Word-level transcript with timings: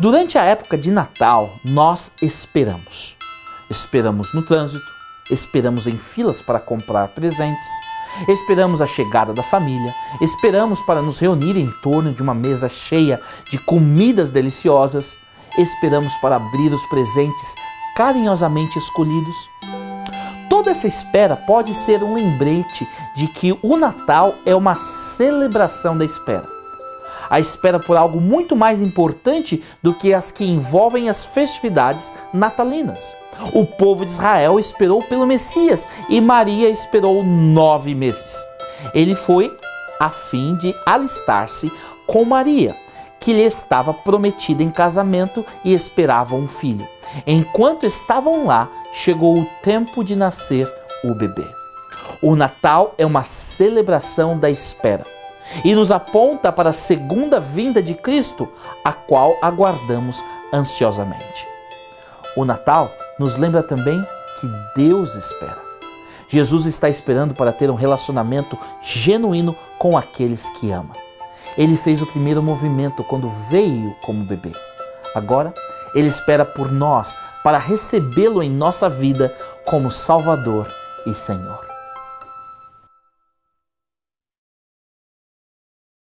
Durante 0.00 0.38
a 0.38 0.44
época 0.44 0.78
de 0.78 0.92
Natal, 0.92 1.58
nós 1.64 2.12
esperamos. 2.22 3.16
Esperamos 3.68 4.32
no 4.32 4.46
trânsito, 4.46 4.86
esperamos 5.28 5.88
em 5.88 5.98
filas 5.98 6.40
para 6.40 6.60
comprar 6.60 7.08
presentes, 7.08 7.68
esperamos 8.28 8.80
a 8.80 8.86
chegada 8.86 9.34
da 9.34 9.42
família, 9.42 9.92
esperamos 10.20 10.80
para 10.82 11.02
nos 11.02 11.18
reunir 11.18 11.56
em 11.56 11.68
torno 11.82 12.12
de 12.12 12.22
uma 12.22 12.32
mesa 12.32 12.68
cheia 12.68 13.20
de 13.50 13.58
comidas 13.58 14.30
deliciosas, 14.30 15.16
esperamos 15.58 16.14
para 16.18 16.36
abrir 16.36 16.72
os 16.72 16.86
presentes 16.86 17.56
carinhosamente 17.96 18.78
escolhidos. 18.78 19.50
Toda 20.48 20.70
essa 20.70 20.86
espera 20.86 21.34
pode 21.34 21.74
ser 21.74 22.04
um 22.04 22.14
lembrete 22.14 22.88
de 23.16 23.26
que 23.26 23.58
o 23.60 23.76
Natal 23.76 24.36
é 24.46 24.54
uma 24.54 24.76
celebração 24.76 25.98
da 25.98 26.04
espera 26.04 26.57
a 27.28 27.38
espera 27.38 27.78
por 27.78 27.96
algo 27.96 28.20
muito 28.20 28.56
mais 28.56 28.80
importante 28.80 29.62
do 29.82 29.94
que 29.94 30.14
as 30.14 30.30
que 30.30 30.44
envolvem 30.44 31.08
as 31.08 31.24
festividades 31.24 32.12
natalinas. 32.32 33.14
O 33.52 33.64
povo 33.64 34.04
de 34.04 34.10
Israel 34.10 34.58
esperou 34.58 35.02
pelo 35.02 35.26
Messias 35.26 35.86
e 36.08 36.20
Maria 36.20 36.68
esperou 36.68 37.22
nove 37.22 37.94
meses. 37.94 38.36
Ele 38.92 39.14
foi 39.14 39.54
a 40.00 40.10
fim 40.10 40.56
de 40.56 40.74
alistar-se 40.86 41.70
com 42.06 42.24
Maria, 42.24 42.74
que 43.20 43.32
lhe 43.32 43.42
estava 43.42 43.92
prometida 43.92 44.62
em 44.62 44.70
casamento 44.70 45.44
e 45.64 45.72
esperava 45.72 46.34
um 46.34 46.48
filho. 46.48 46.86
Enquanto 47.26 47.86
estavam 47.86 48.46
lá, 48.46 48.68
chegou 48.92 49.38
o 49.38 49.46
tempo 49.62 50.04
de 50.04 50.16
nascer 50.16 50.70
o 51.04 51.14
bebê. 51.14 51.46
O 52.20 52.34
Natal 52.34 52.94
é 52.98 53.06
uma 53.06 53.22
celebração 53.22 54.38
da 54.38 54.50
espera 54.50 55.04
e 55.64 55.74
nos 55.74 55.90
aponta 55.90 56.52
para 56.52 56.70
a 56.70 56.72
segunda 56.72 57.40
vinda 57.40 57.82
de 57.82 57.94
Cristo, 57.94 58.48
a 58.84 58.92
qual 58.92 59.36
aguardamos 59.42 60.22
ansiosamente. 60.52 61.46
O 62.36 62.44
Natal 62.44 62.90
nos 63.18 63.36
lembra 63.36 63.62
também 63.62 64.00
que 64.40 64.46
Deus 64.76 65.14
espera. 65.14 65.58
Jesus 66.28 66.66
está 66.66 66.88
esperando 66.88 67.34
para 67.34 67.52
ter 67.52 67.70
um 67.70 67.74
relacionamento 67.74 68.58
genuíno 68.82 69.56
com 69.78 69.96
aqueles 69.96 70.48
que 70.50 70.70
ama. 70.70 70.92
Ele 71.56 71.76
fez 71.76 72.02
o 72.02 72.06
primeiro 72.06 72.42
movimento 72.42 73.02
quando 73.04 73.30
veio 73.50 73.94
como 74.02 74.24
bebê. 74.24 74.52
Agora, 75.14 75.52
ele 75.94 76.08
espera 76.08 76.44
por 76.44 76.70
nós 76.70 77.18
para 77.42 77.58
recebê-lo 77.58 78.42
em 78.42 78.50
nossa 78.50 78.88
vida 78.88 79.34
como 79.64 79.90
Salvador 79.90 80.68
e 81.06 81.14
Senhor. 81.14 81.67